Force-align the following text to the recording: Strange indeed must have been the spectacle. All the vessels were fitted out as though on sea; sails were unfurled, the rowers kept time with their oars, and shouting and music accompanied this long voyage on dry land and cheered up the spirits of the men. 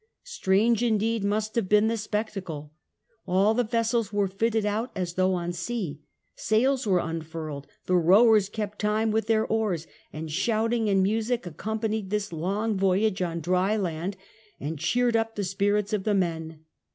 Strange 0.23 0.81
indeed 0.81 1.23
must 1.23 1.53
have 1.53 1.69
been 1.69 1.87
the 1.87 1.95
spectacle. 1.95 2.73
All 3.27 3.53
the 3.53 3.63
vessels 3.63 4.11
were 4.11 4.27
fitted 4.27 4.65
out 4.65 4.89
as 4.95 5.13
though 5.13 5.35
on 5.35 5.53
sea; 5.53 5.99
sails 6.33 6.87
were 6.87 6.97
unfurled, 6.97 7.67
the 7.85 7.95
rowers 7.95 8.49
kept 8.49 8.79
time 8.79 9.11
with 9.11 9.27
their 9.27 9.45
oars, 9.45 9.85
and 10.11 10.31
shouting 10.31 10.89
and 10.89 11.03
music 11.03 11.45
accompanied 11.45 12.09
this 12.09 12.33
long 12.33 12.75
voyage 12.75 13.21
on 13.21 13.41
dry 13.41 13.77
land 13.77 14.17
and 14.59 14.79
cheered 14.79 15.15
up 15.15 15.35
the 15.35 15.43
spirits 15.43 15.93
of 15.93 16.03
the 16.03 16.15
men. 16.15 16.65